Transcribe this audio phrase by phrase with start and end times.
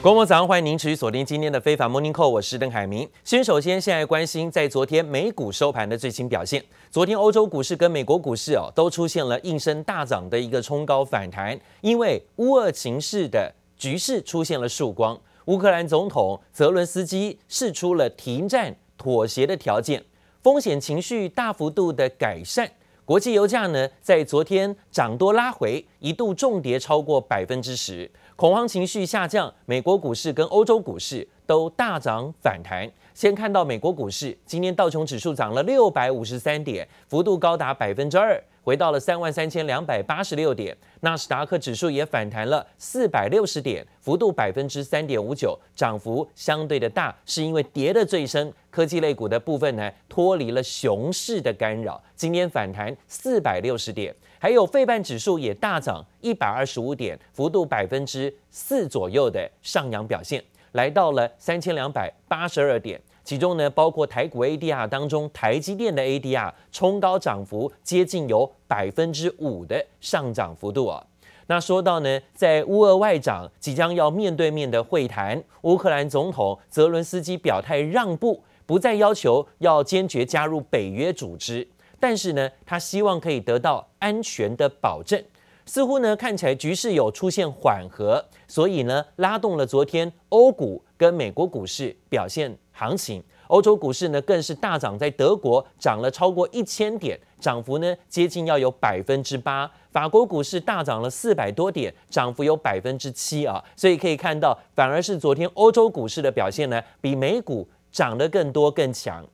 [0.00, 3.06] 各位早上，欢迎您持续锁定今天的非凡 Morning Call，我是邓海明。
[3.24, 6.64] 先首先，现在关心在昨天美股收盘的最新表现。
[6.88, 15.18] 昨天欧洲股市跟美国股市哦，都出现了应声大涨的一个冲高反弹，因为乌俄情势的局势出现了曙光。
[15.46, 20.04] 乌克兰总统泽伦斯基释出了停战妥协的条件，
[20.40, 22.70] 风险情绪大幅度的改善。
[23.04, 28.08] 国际油价呢，在昨天涨多拉回，一度重跌超过百分之十。
[28.38, 32.88] 恐慌情绪下降，美国股市跟欧洲股市都大涨反弹。
[33.12, 40.76] 先看到美国股市，今天道琼指数涨了六百五十三点，幅度高达百分之二，回到了三万三千两百八十六点。
[41.00, 54.14] 纳斯达克指数也反弹了四百六十点，幅度百分之三点五九，涨幅相对的大，是因为跌得最深，科技类股的部分呢脱离了熊市的干扰，今天反弹四百六十点。
[54.38, 60.42] 还有费半指数也大涨一百二十五点，幅度百分之四左右的上扬表现，
[60.72, 63.00] 来到了三千两百八十二点。
[63.24, 71.04] 其中呢，包括台股 ADR 当中，台积电的 ADR 冲高涨幅接近有百分之五的上涨幅度啊。
[71.48, 81.66] 那说到呢，在乌俄外长即将要面对面的会谈，乌克兰总统泽伦斯基表态让步，不再要求要坚决加入北约组织。
[82.00, 85.22] 但是呢，他希望可以得到安全的保证。
[85.66, 93.22] 似乎呢，看起来局势有出现缓和，所以呢，拉动了昨天欧股跟美国股市表现行情。
[93.48, 99.70] 欧洲股市呢，更是大涨，在德国涨了超过一千点，涨幅呢接近要有百分之八。
[99.90, 103.62] 法国股市大涨了四百多点，涨幅有百分之七啊。
[103.74, 109.26] 所以可以看到，反而是昨天欧洲股市的表现呢，比美股涨得更多更强。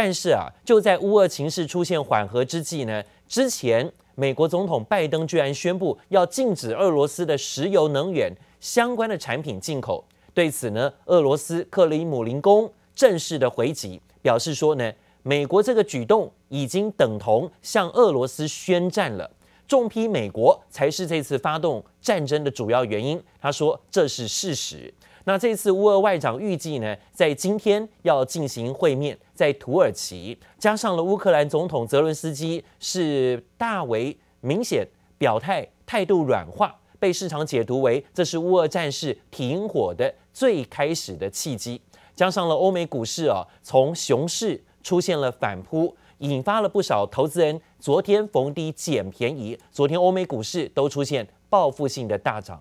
[0.00, 10.04] 但是啊，就在乌俄情势出现缓和之际呢，之前美国总统拜登居然宣布要禁止俄罗斯的石油能源相关的产品进口。
[10.32, 14.92] 对此呢，俄罗斯克里姆林宫正式的回击，表示说呢，
[15.24, 19.28] 美国这个举动已经等同向俄罗斯宣战了，
[19.68, 23.22] 重批美国才是这次发动战争的主要原因。
[23.38, 24.92] 他说这是事实。
[25.24, 41.78] 那这次乌俄外长预计呢，在今天要进行会面，在土耳其，加上了乌克兰总统泽伦斯基是大为明显表态，态度软化，被市场解读为这是乌俄战事停火的最开始的契机。
[42.16, 52.60] 加上了欧美股市啊，从熊市出现了反扑，引发了不少投资人昨天逢低捡便宜，昨天欧美股市都出现报复性的大涨。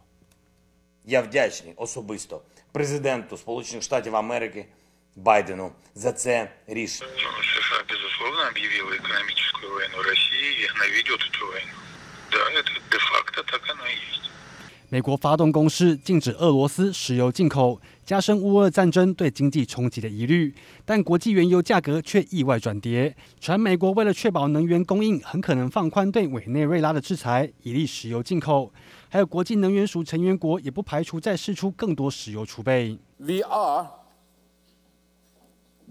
[14.89, 20.55] 美国发动攻势，禁止俄罗斯石油进口，加深乌俄战争对经济冲击的疑虑。
[20.85, 28.71] 但国际原油价格却意外转跌，传美国为了确保能源供应，很可能放宽对委内瑞拉的制裁，以利石油进口。
[29.09, 32.97] 还有国际能源署成员国也不排除再释出更多石油储备。
[33.17, 33.89] We are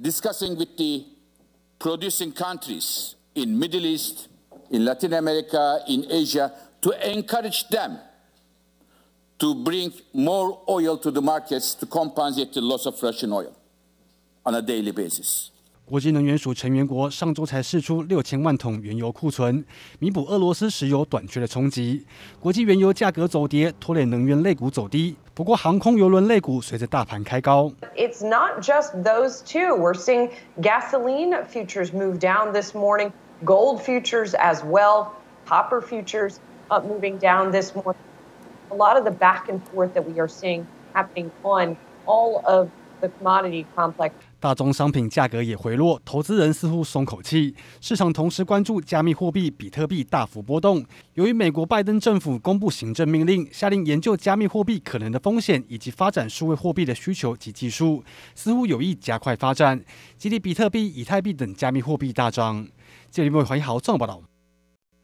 [0.03, 1.05] discussing with the
[1.79, 4.29] producing countries in Middle East,
[4.71, 7.99] in Latin America, in Asia, to encourage them
[9.40, 13.54] to bring more oil to the markets to compensate the loss of Russian oil
[14.44, 15.48] on a daily basis.
[15.84, 19.66] 国际能源署成员国上周才释出六千万桶原油库存，
[20.00, 22.06] 弥补俄罗斯石油短缺的冲击。
[22.40, 25.18] 国际原油价格走跌，拖累能源类股走低。
[25.34, 27.70] 不过，航空邮轮类股随着大盘开高。
[27.98, 29.76] It's not just those two.
[29.76, 30.30] We're seeing
[30.62, 33.12] gasoline futures move down this morning,
[33.44, 35.08] gold futures as well,
[35.46, 36.36] copper futures
[36.70, 37.98] up moving down this morning.
[38.71, 42.69] A lot of the back and forth that we are seeing happening on all of
[43.01, 44.13] the commodity complex.
[44.39, 47.55] 大宗商品价格也回落，投资人似乎松口气。
[47.81, 50.85] 市场同时关注加密货币比特币大幅波动。
[51.15, 58.05] 由于美国拜登政府公布行政命令，下令研究加密货币可能的风险以及发展数位货币的需求及技术，
[58.35, 59.83] 似乎有意加快发展，
[60.19, 62.67] 激励比特币、以太币等加密货币大涨。
[63.11, 64.23] 这里为黄一豪综合报道。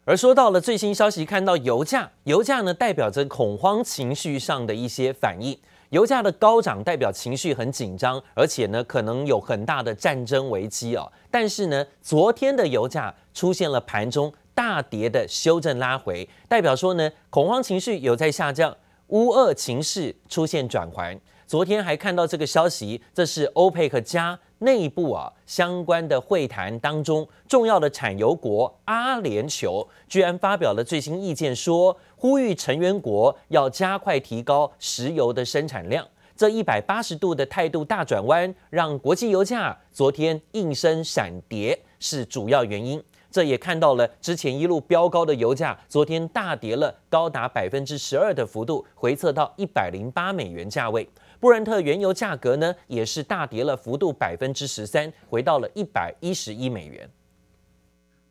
[0.05, 5.57] 而说到了最新消息，看到油价，油价呢代表着恐慌情绪上的一些反应。
[5.91, 11.07] 油价的高涨代表情绪很紧张，而且呢可能有很大的战争危机啊。
[11.31, 18.77] 但是呢，昨天的油价出现了盘中大跌的修正拉回，代表说呢恐慌情绪有在下降，
[19.09, 21.17] 乌二情势出现转圜。
[21.47, 36.07] 昨天还看到这个消息，这是欧佩克加内部啊相关的会谈当中重要的产油国阿联酋居然发表了最新意见说，呼吁成员国要加快提高石油的生产量。
[36.35, 43.03] 这一百八十度的态度大转弯，让国际油价昨天应声闪跌，是主要原因。
[43.32, 51.08] 这也看到了之前一路飙高的油价，昨天大跌了高达百分之十二的幅度，回测到一百零八美元价位。
[51.40, 57.10] 布兰特原油价格呢，也是大跌了幅度百分之十三，回到了一百一十一美元。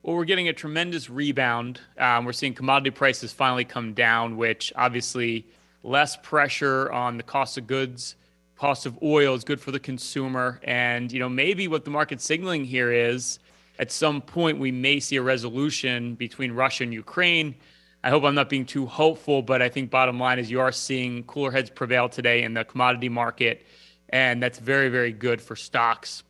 [0.02, 1.81] Well, we're getting a tremendous rebound.
[1.98, 5.44] Um, we're seeing commodity prices finally come down, which obviously
[5.82, 8.14] less pressure on the cost of goods.
[8.56, 10.60] Cost of oil is good for the consumer.
[10.64, 13.38] And, you know, maybe what the market's signaling here is
[13.81, 17.54] at some point we may see a resolution between Russia and Ukraine.
[18.02, 20.72] I hope I'm not being too hopeful, but I think bottom line is you are
[20.72, 23.66] seeing cooler heads prevail today in the commodity market,
[24.10, 26.20] and that's very, very good for stocks.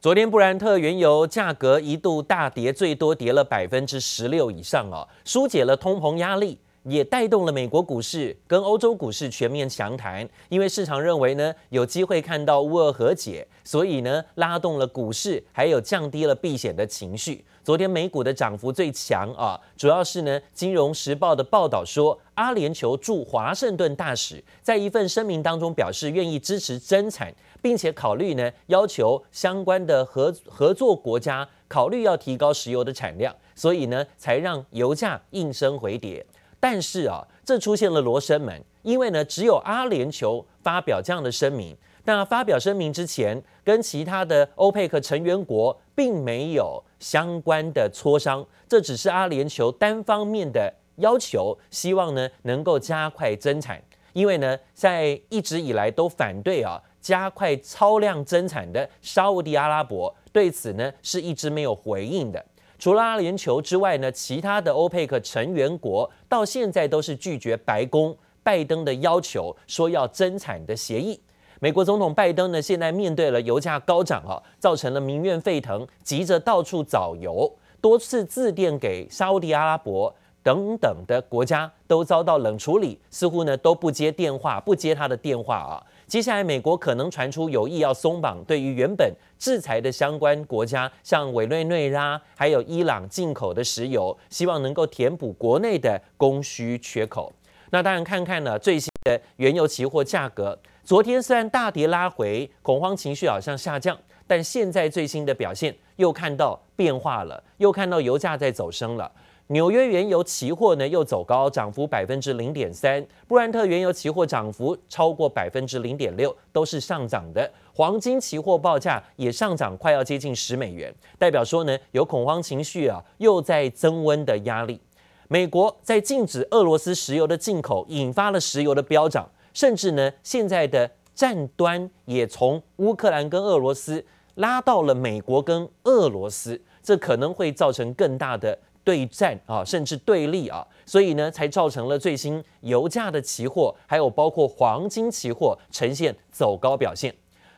[0.00, 6.58] 昨天布兰特原油价格一度大跌，最多跌了百分之十六以上哦，疏解了通膨压力。
[6.83, 17.43] 也带动了美国股市跟欧洲股市全面强弹，因为市场认为呢有机会看到乌俄和解，所以呢拉动了股市，还有降低了避险的情绪。
[17.63, 27.31] 昨天美股的涨幅最强啊，主要是呢《金融时报》的报道说，阿联酋驻华盛顿大使在一份声明当中表示愿意支持增产，
[27.61, 36.25] 并且考虑呢要求相关的合合作国家考虑要提高石油的产量，所以呢才让油价应声回跌。
[36.61, 41.75] 但是啊，这出现了罗生门，因为呢，只有阿联酋发表这样的声明。
[42.05, 53.81] 那发表声明之前，跟其他的欧佩克成员国并没有相关的磋商，这只是阿联酋单方面的要求，希望呢能够加快增产。
[54.13, 62.43] 因为呢，在一直以来都反对啊加快超量增产的沙乌地阿拉伯对此呢是一直没有回应的。
[62.81, 71.21] 除了阿联酋之外呢，其他的欧佩克成员国到现在都是拒绝白宫拜登的要求，说要增产的协议。
[71.59, 80.11] 美国总统拜登呢，现在面对了油价高涨啊，造成了民怨沸腾，急着到处找油，多次致电给沙乌地阿拉伯
[80.41, 85.77] 等等的国家，都遭到冷处理，似乎呢都不接电话，不接他的电话啊。
[86.11, 97.31] 接下来，美国可能传出有意要松绑对于原本制裁的相关国家，像委内瑞拉还有伊朗进口的石油，希望能够填补国内的供需缺口。
[97.69, 103.97] 那当然，看看呢最新的原油期货价格，昨天虽然大跌拉回，恐慌情绪好像下降，
[104.27, 109.09] 但现在最新的表现又看到变化了，又看到油价在走升了。
[109.51, 117.51] 纽约原油期货呢又走高，涨幅百分之零点三；布兰特原油期货涨幅超过百分之零点六，都是上涨的。
[117.73, 124.79] 黄金期货报价也上涨，快要接近十美元，代表说呢有恐慌情绪啊，又在增温的压力。
[125.27, 134.05] 美国在禁止俄罗斯石油的进口，引发了石油的飙涨，甚至呢现在的战端也从乌克兰跟俄罗斯
[134.35, 138.57] 拉到了美国跟俄罗斯，这可能会造成更大的。
[138.83, 147.13] 对战啊，甚至对立啊，所以呢，才造成了最新油价的期货，还有包括黄金期货呈现走高表现，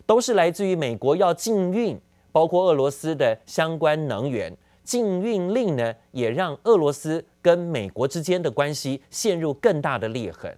[0.05, 1.99] 都是来自于美国要禁运，
[2.31, 10.53] 包括俄罗斯的相关能源禁运令呢，也让俄罗斯跟美国之间的关系陷入更大的裂痕。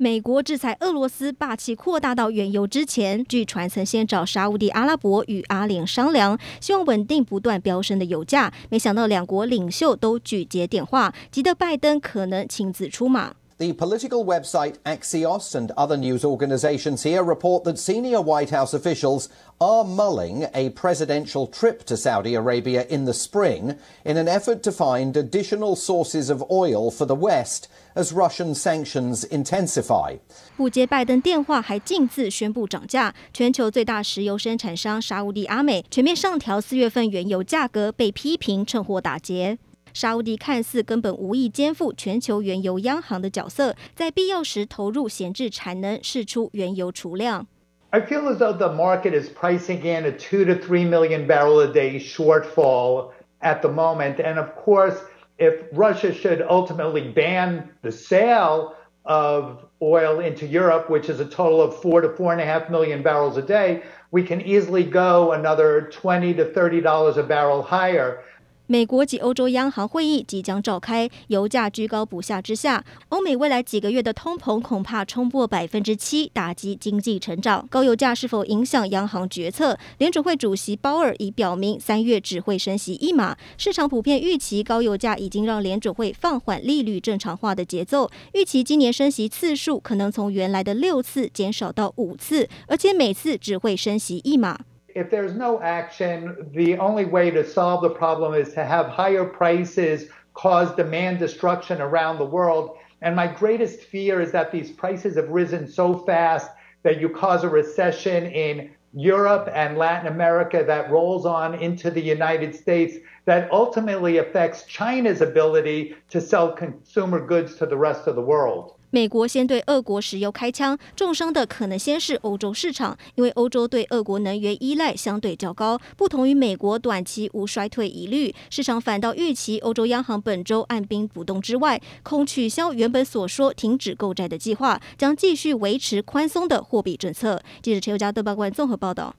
[0.00, 8.52] 美国制裁俄罗斯霸气扩大到原油之前，据传曾先找沙乌地阿拉伯与阿联商量，希望稳定不断飙升的油价。
[8.70, 13.34] 没想到两国领袖都拒接电话，急得拜登可能亲自出马。
[13.59, 19.85] The political website Axios and other news organizations here report that senior White House officials are
[19.85, 25.15] mulling a presidential trip to Saudi Arabia in the spring in an effort to find
[25.15, 30.17] additional sources of oil for the West as Russian sanctions intensify.
[30.57, 33.13] 不接拜登电话，还径自宣布涨价。
[33.31, 39.59] 全球最大石油生产商沙乌地阿美全面上调四月份原油价格，被批评趁火打劫。
[39.97, 47.47] 沙乌地看似根本无意肩负全球原油央行的角色，在必要时投入闲置产能，释出原油储量。
[47.91, 51.67] I feel as though the market is pricing in a two to three million barrel a
[51.71, 54.15] day shortfall at the moment.
[54.15, 54.97] And of course,
[55.37, 58.73] if Russia should ultimately ban the sale
[59.05, 62.67] of oil into Europe, which is a total of four to four and a half
[62.69, 67.61] million barrels a day, we can easily go another twenty to thirty dollars a barrel
[67.61, 68.23] higher.
[68.70, 77.66] 美国及欧洲央行会议即将召开，油价居高不下之下，欧美未来几个月的通膨恐怕冲破百分之七，打击经济成长。
[77.70, 79.78] 高油价是否影响央行决策？
[79.96, 83.34] 联准会主席鲍尔已表明，三月只会升息一码。
[83.56, 94.60] 市场普遍预期高油价已经让联准会放缓利率正常化的节奏，预期今年升息次数可能从原来的六次减少到五次，而且每次只会升息一码。
[94.98, 100.08] If there's no action, the only way to solve the problem is to have higher prices
[100.34, 102.76] cause demand destruction around the world.
[103.00, 106.50] And my greatest fear is that these prices have risen so fast
[106.82, 112.02] that you cause a recession in Europe and Latin America that rolls on into the
[112.02, 118.16] United States that ultimately affects China's ability to sell consumer goods to the rest of
[118.16, 118.77] the world.
[118.90, 137.42] 美国先对俄国石油开枪，重伤的可能先是欧洲市场，因为欧洲对俄国能源依赖相对较高，不同于美国短期无衰退疑虑，市场反倒预期欧洲央行本周按兵不动之外，恐取消原本所说停止购债的计划，将继续维持宽松的货币政策。
[137.62, 139.14] 记者陈宥嘉、邓八官综合报道。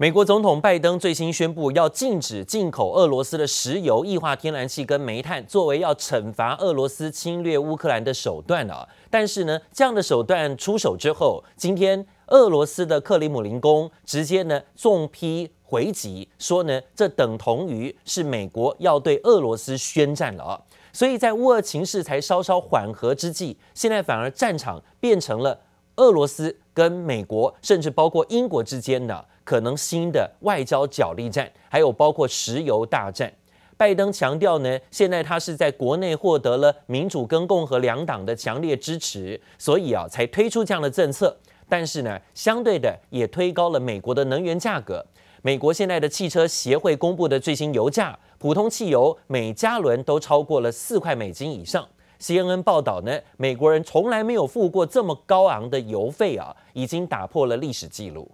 [0.00, 8.88] 美国总统拜登最新宣布，要禁止进口俄罗斯的石油、液化天然气跟煤炭，作为要惩罚俄罗斯侵略乌克兰的手段啊。
[9.10, 20.62] 但是呢，这样的手段出手之后，今天俄罗斯的克里姆林宫直接呢重批回击，说呢这等同于是美国要对俄罗斯宣战了啊。
[20.94, 25.60] 所以在乌俄情势才稍稍缓和之际，现在反而战场变成了
[25.96, 29.22] 俄罗斯跟美国，甚至包括英国之间的。
[29.44, 33.30] 可能新的外交角力战，还有包括石油大战。
[33.76, 41.36] 拜登强调呢，现在他是在国内获得了民主跟共和两党的强烈支持，所以啊才推出这样的政策。
[41.68, 45.04] 但是呢，相对的也推高了美国的能源价格。
[45.42, 51.86] 美国现在的汽车协会公布的最新油价，普通汽油每加仑都超过了四块美金以上。
[52.19, 58.31] CNN 报道呢，美国人从来没有付过这么高昂的油费啊，已经打破了历史记录。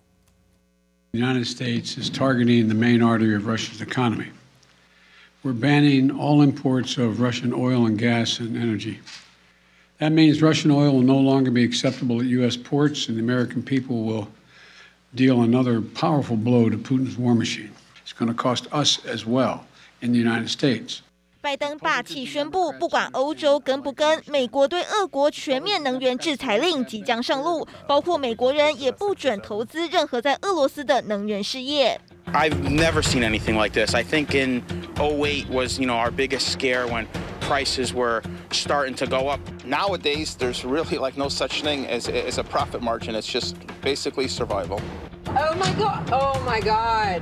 [1.12, 4.28] The United States is targeting the main artery of Russia's economy.
[5.44, 9.00] We're banning all imports of Russian oil and gas and energy.
[9.98, 12.56] That means Russian oil will no longer be acceptable at U.S.
[12.56, 14.28] ports, and the American people will
[15.14, 17.72] deal another powerful blow to Putin's war machine.
[18.04, 19.66] It's going to cost us as well
[20.02, 21.02] in the United States.
[21.46, 32.00] 拜登霸气宣布，不管欧洲跟不跟，美国对俄国全面能源制裁令即将上路，包括美国人也不准投资任何在俄罗斯的能源事业。
[32.32, 33.96] I've never seen anything like this.
[33.96, 34.62] I think in
[34.96, 37.08] 08 was, you know, our biggest scare when
[37.42, 39.40] prices were starting to go up.
[39.66, 43.16] Nowadays, there's really like no such thing as, as a profit margin.
[43.16, 44.80] It's just basically survival.
[45.30, 46.08] Oh my god!
[46.12, 47.22] Oh my god!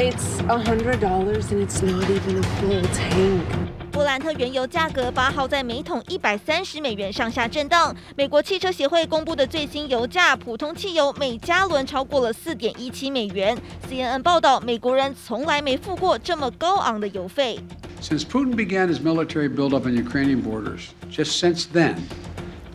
[0.00, 3.42] It's a hundred dollars and it's not even a full tank.
[3.90, 7.96] 布兰特原油价格八号在每桶一百三十美元上下震荡。
[8.14, 13.56] 美国汽车协会公布的最新油价，普通汽油每加仑超过了四点一七美元。
[13.90, 17.58] CNN 报道，美国人从来没付过这么高昂的油费。
[18.02, 21.96] Since Putin began his military buildup on Ukrainian borders, just since then,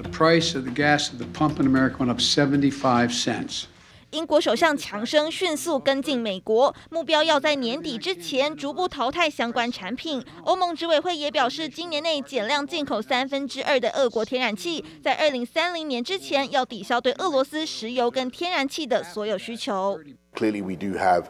[0.02, 3.66] the price of the gas at the pump in America went up 75 cents.
[4.13, 10.25] 英国首相强生迅速跟进美国，目标要在年底之前逐步淘汰相关产品。
[10.45, 19.99] 欧盟执委会也表示，今年内减量进口三分之二的俄国天然气，在二零三零年之前要抵消对俄罗斯石油跟天然气的所有需求。
[20.37, 21.25] Clearly, we do have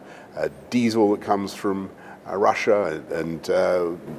[0.70, 1.88] diesel that comes from
[2.26, 3.40] Russia, and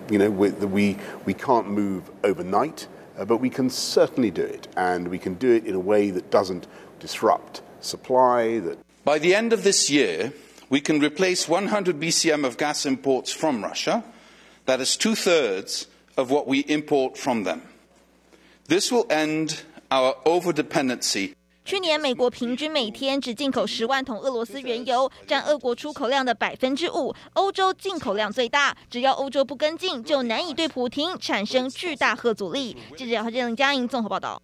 [0.10, 0.96] you know we
[1.26, 2.88] we can't move overnight,
[3.18, 6.32] but we can certainly do it, and we can do it in a way that
[6.32, 6.64] doesn't
[7.00, 7.62] disrupt.
[7.87, 10.33] supply that by the end of this year
[10.69, 14.03] we can replace 100 BCM of gas imports from Russia.
[14.67, 17.63] That is two thirds of what we import from them.
[18.69, 21.35] This will end our over dependency.
[21.65, 27.15] 去年，美国平均每天只进口十万桶俄罗斯原油，占俄国出口量的百分之五。
[27.35, 32.77] 欧洲进口量最大，只要欧洲不跟进，就难以对普丁产生巨大核阻力。
[32.97, 34.43] 记者何建林、嘉莹综合报道。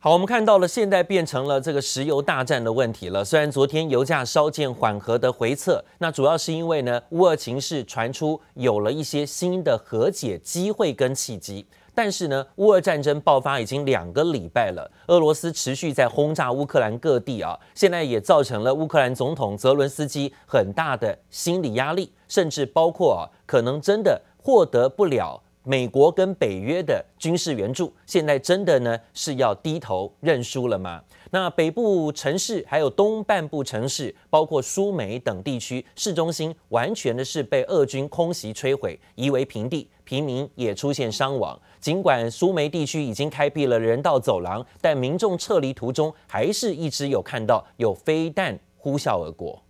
[0.00, 3.24] 好，我们看到了，现在变成了这个石油大战的问题了。
[3.24, 11.66] 虽然昨天油价稍见缓和的回测，那主要是因为呢，乌俄情势传出有了一些新的和解机会跟契机。
[11.96, 25.42] 但是呢，乌俄战争爆发已经两个礼拜了，俄罗斯持续在轰炸乌克兰各地啊，现在也造成了乌克兰总统泽伦斯基很大的心理压力，甚至包括啊，可能真的获得不了。
[25.68, 31.02] 美国跟北约的军事援助，现在真的呢是要低头认输了吗？
[31.30, 41.60] 那北部城市还有东半部城市，包括苏梅等地区市中心，完全的是被俄军空袭摧毁，夷为平地，平民也出现伤亡。
[41.78, 49.62] 尽管苏梅地区已经开辟了人道走廊，但民众撤离途中，还是一直有看到有飞弹呼啸而过。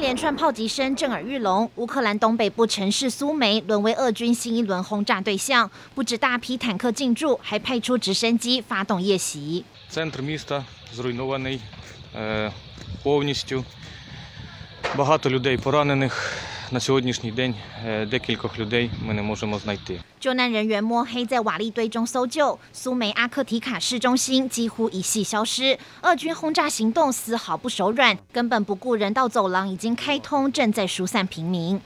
[0.00, 9.62] 连串炮击声震耳欲聋，乌克兰东北部城市苏梅沦为俄军新一轮轰炸对象，不止大批坦克进驻，还派出直升机发动夜袭。
[20.20, 25.76] 救难人员摸黑在瓦礫堆中搜救，苏梅阿克提卡市中心几乎一夕消失。
[26.02, 31.80] 俄军轰炸行动丝毫不手软，根本不顾人道走廊已经开通，正在疏散平民。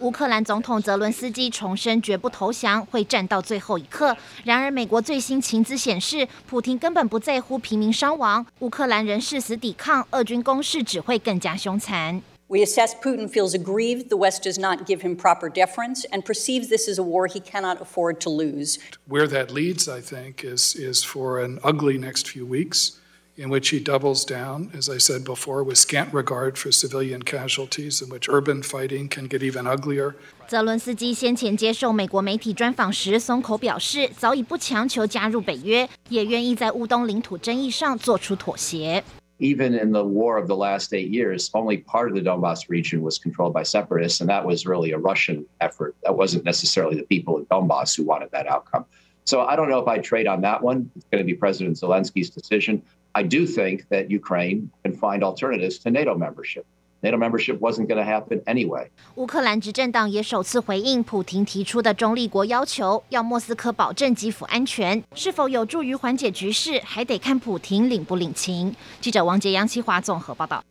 [0.00, 4.16] 乌克兰总统泽伦斯基重申绝不投降，会战到最后一刻。
[4.44, 12.22] 然而，美国最新情资显示，普京根本不在乎平民伤亡，乌克兰人誓死抵抗，俄军攻势只会更加凶残。
[12.46, 16.86] We assess Putin feels aggrieved the West does not give him proper deference and perceives this
[16.86, 18.78] is a war he cannot afford to lose.
[19.08, 23.00] Where that leads, I think, is, is for an ugly next few weeks.
[23.37, 28.01] in which he doubles down, as I said before, with scant regard for civilian casualties,
[28.01, 30.15] in which urban fighting can get even uglier.
[30.47, 39.03] 泽伦斯基先前接受美国媒体专访时松口表示，早已不强求加入北约，也愿意在乌东领土争议上做出妥协。
[39.39, 43.17] Even in the war of the last eight years, only part of the Donbass region was
[43.17, 45.95] controlled by separatists, and that was really a Russian effort.
[46.03, 48.83] That wasn't necessarily the people of Donbass who wanted that outcome.
[49.23, 50.91] So I don't know if I'd trade on that one.
[50.97, 52.81] It's going to be President Zelensky's decision.
[53.16, 56.64] I do think that Ukraine can find alternatives to NATO membership.
[57.00, 58.88] NATO membership wasn't going to happen anyway.
[59.14, 68.74] 乌克兰执政党也首次回应普廷提出的中立国要求，要莫斯科保证基辅安全，是否有助于缓解局势，还得看普廷领不领情。
[69.00, 70.64] 记者王杰、杨启华综合报道。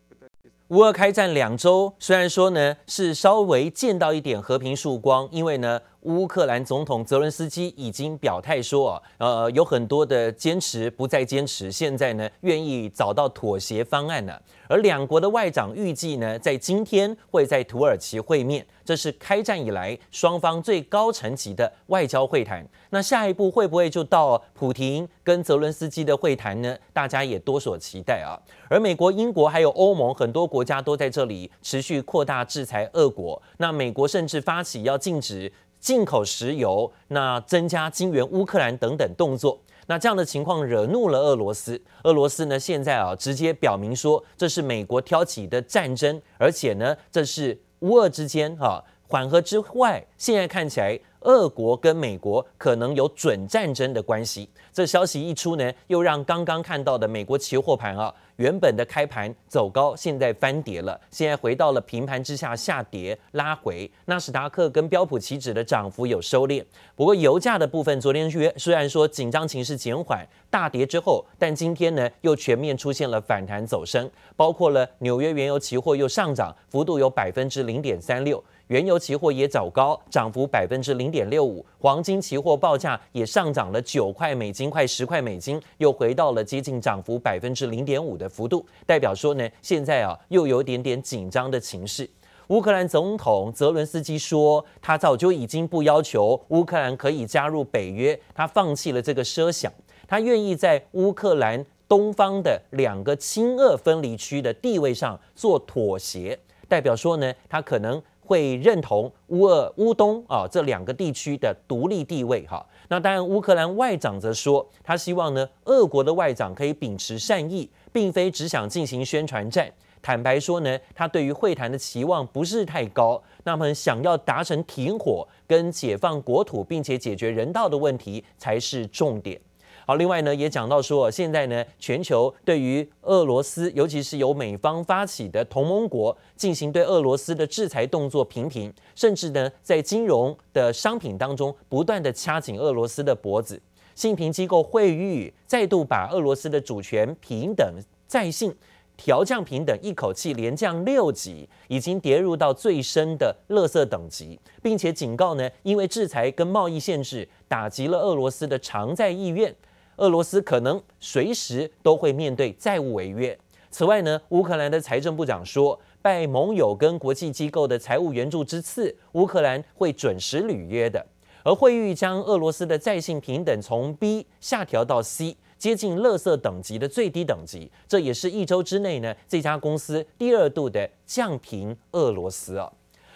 [0.67, 5.79] 乌俄开战两周，虽然说呢是稍微见到一点和平曙光，因为呢。
[6.03, 14.41] 乌克兰总统泽伦斯基已经表态说，呃，有很多的坚持不再坚持，现在呢愿意找到妥协方案了。
[14.67, 22.65] 而两国的外长预计呢，在今天会在土耳其会面，这是开战以来双方最高层级的外交会谈。
[22.89, 26.75] 那下一步会不会就到普廷跟泽伦斯基的会谈呢？
[26.91, 28.39] 大家也多所期待啊。
[28.69, 33.41] 而美国、英国还有欧盟很多国家都在这里持续扩大制裁俄国。
[33.57, 35.51] 那美国甚至发起要禁止。
[35.83, 41.79] 进口石油，那增加金援乌克兰等等动作，那这样的情况惹怒了俄罗斯。
[42.05, 54.49] 俄罗斯呢，现在啊直接表明说，这是美国挑起的战争，而且呢，这是乌俄之间哈缓和之外，现在看起来，俄国跟美国可能有准战争的关系。
[54.71, 58.13] 这消息一出呢，又让刚刚看到的美国期货盘啊。
[58.37, 63.89] 原本的开盘走高，现在翻跌了，现在回到了平盘之下下跌拉回。
[64.05, 66.63] 纳斯达克跟标普期指的涨幅有收敛，
[66.95, 78.43] 不过油价的部分，昨天约虽然说紧张情势减缓，大跌之后，但今天呢又全面出现了反弹走升，包括了纽约原油期货又上涨，幅度有百分之零点三六。
[78.67, 81.65] 原油期货也走高，涨幅百分之零点六五。
[81.79, 92.09] 黄金期货报价也上涨了九块美金，快十块美金，又回到了接近涨幅百分之零点五的幅度，代表说呢，现在啊又有点点紧张的情势。
[92.47, 99.71] 乌克兰总统泽伦斯基说，他早就已经不要求乌克兰可以加入北约，他放弃了这个设想，
[100.07, 108.01] 他愿意在乌克兰东方的两个亲俄分离区的地位上做妥协，代表说呢，他可能。
[108.25, 119.71] 会认同乌俄乌东啊这两个地区的独立地位哈，那当然乌克兰外长则说，他希望呢俄国的外长可以秉持善意，并非只想进行宣传战。
[120.01, 129.39] 坦白说呢，他对于会谈的期望不是太高，那么想要达成停火跟解放国土，并且解决人道的问题才是重点。
[129.85, 143.61] 好，另外呢，也讲到说，现在呢，全球对于俄罗斯，尤其是由美方发起的同盟国进行对俄罗斯的制裁动作频频，甚至呢，在金融的商品当中不断的掐紧俄罗斯的脖子。
[143.93, 147.75] 信评机构惠誉再度把俄罗斯的主权、平等、
[148.07, 148.55] 在信
[148.95, 159.53] 调降平等一口气连降六级，已经跌入到最深的垃圾等级，并且警告呢，因为制裁跟贸易限制打击了俄罗斯的偿债意愿，
[159.97, 163.37] 俄罗斯可能随时都会面对债务违约。
[163.69, 171.05] 此外呢，乌克兰的财政部长说，拜盟友跟国际机构的财务援助之赐，乌克兰会准时履约的。
[171.43, 175.35] 而惠誉将俄罗斯的债信平等从 B 下调到 C。
[175.57, 182.69] 接近垃圾等级的最低等级，这也是一周之内呢这家公司第二度的降评俄罗斯啊。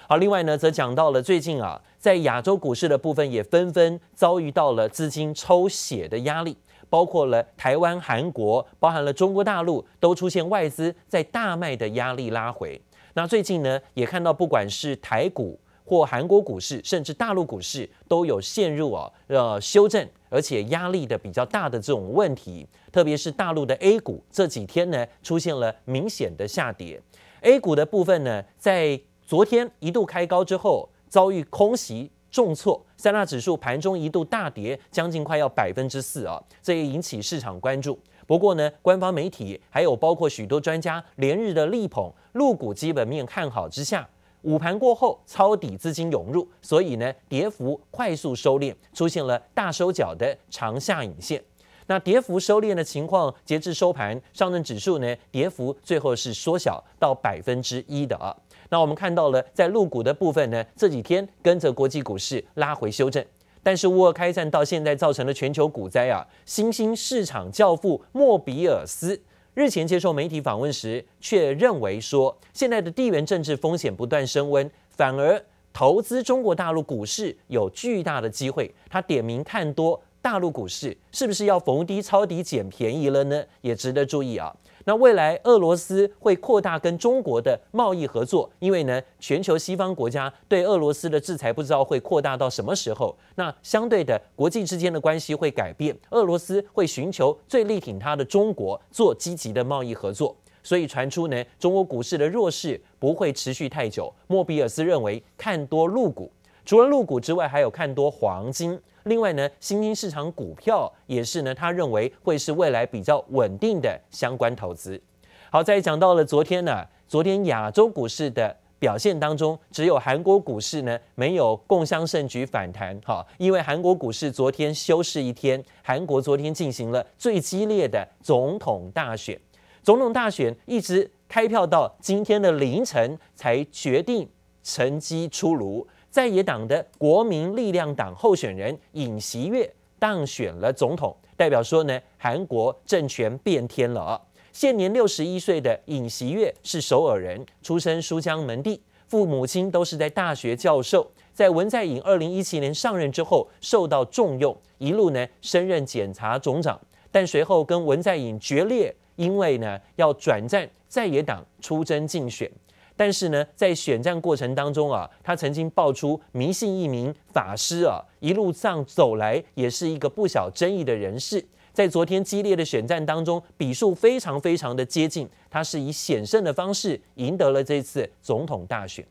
[0.08, 6.56] 好，另外呢则讲到了最近啊，在亚洲股市的部分也纷纷遭遇到了资金抽血的压力，
[6.89, 12.82] 包括了台湾、韩国，包含了中国大陆，都出现外资在大卖的压力拉回。
[13.13, 20.08] 那最近呢也看到，不管是台股或韩国股市，甚至大陆股市，都有陷入啊呃修正。
[20.30, 27.02] 而且压力的比较大的这种问题，特别是大陆的 A 股这几天呢出现了明显的下跌。
[27.43, 37.98] A 股的部分呢，在昨天一度开高之后，遭遇空袭重挫，三大指数盘中一度大跌将近快要百分之四啊，这也引起市场关注。
[38.26, 44.08] 不过呢，官方媒体还有包括许多专家连日的力捧陆股基本面看好之下。
[44.44, 51.44] 午盘过后，抄底资金涌入，所以呢，跌幅快速收敛，出现了大收脚的长下影线。
[51.88, 58.36] 那跌幅收敛的情况，截至收盘，上证指数呢，跌幅最后是缩小到百分之一的啊。
[58.69, 63.23] 那我们看到了，在陆股的部分呢，这几天跟着国际股市拉回修正，
[63.63, 69.21] 但是乌俄开战到现在造成了全球股灾啊，新兴市场教父莫比尔斯。
[69.53, 78.71] 日前接受媒体访问时，却认为说，现在的地缘政治风险不断升温，反而投资中国大陆股市有巨大的机会。
[78.89, 83.43] 他点名看多大陆股市，是不是要逢低抄底捡便宜了呢？
[83.62, 84.56] 也值得注意啊。
[84.88, 93.13] 那未来俄罗斯会扩大跟中国的贸易合作，因为呢，全球西方国家对俄罗斯的制裁不知道会扩大到什么时候。
[93.36, 100.34] 那相对的，国际之间的关系会改变，俄罗斯会寻求最力挺他的中国做积极的贸易合作。
[100.63, 104.13] 所以传出呢，中国股市的弱势不会持续太久。
[104.28, 106.32] 莫比尔斯认为看多陆股，
[106.67, 108.77] 除了入股之外，还有看多黄金。
[109.03, 115.01] 另外呢，新兴市场股票也是呢，他认为会是未来比较稳定的相关投资。
[115.49, 122.99] 好，再讲到了昨天呢，昨天亚洲股市的表现当中，只有韩国股市呢没有共襄盛举反弹。
[123.06, 129.39] 哈，因为韩国股市昨天休市一天，韩国昨天进行了最激烈的总统大选，
[129.82, 134.30] 总统大选一直开票到今天的凌晨才决定
[134.62, 135.88] 成绩出炉。
[136.17, 144.19] 在野党的国民力量党候选人尹锡悦当选了总统，代表说呢，韩国政权变天了！
[144.51, 151.08] 现年六十一岁的尹锡悦是首尔人，出身书香门第，父母亲都是在大学教授。
[151.36, 162.51] 在文在寅二零一七年上任之后，受到重用，一路呢升任检察总长，但随后跟文在寅决裂，因为呢要转战在野党出征竞选。
[162.97, 171.45] 但是呢，在选战过程当中啊，他曾经爆出迷信一名法师啊，一路上走来也是一个不小争议的人士。
[171.73, 179.05] 在昨天激烈的选战当中，比数非常非常的接近，他是以险胜的方式赢得了这次总统大选。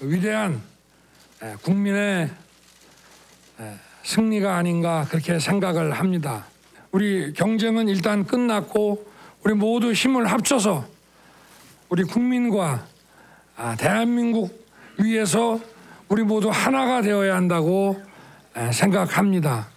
[0.00, 0.50] 伟大
[1.38, 2.28] 的国民的
[4.02, 6.42] 胜利가아닌가그렇게생각을합니다
[6.92, 9.02] 우리경쟁은일단끝났고
[9.42, 10.84] 우리 모두 힘을 합쳐서
[11.88, 12.86] 우리 국민과
[13.56, 14.50] 아, 대한민국
[14.96, 15.60] 위해서
[16.08, 17.96] 우리 모두 하나가 되어야 한다고
[18.72, 19.68] 생각합니다.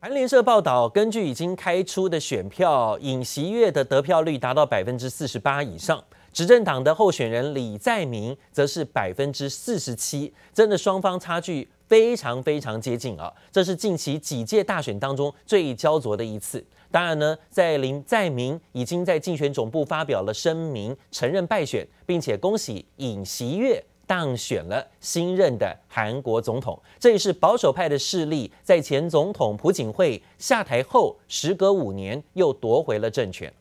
[0.00, 6.02] 韩联社报道，根据已经开出的选票，尹锡悦的得票率达到百分之四十八以上，
[6.32, 13.32] 执政党的候选人李在明则是百分之四十七，真的双方差距非常非常接近啊！
[13.50, 16.64] 这是近期几届大选当中最焦灼的一次。
[16.91, 26.77] 当然呢，在林在明已经在竞选总部发表了声明，承认败选，并且恭喜尹锡悦当选了新任的韩国总统。
[26.99, 33.51] 这也是保守派的势力在前总统朴槿惠下台后，时隔五年又夺回了政权。